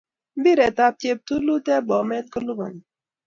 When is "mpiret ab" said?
0.39-0.95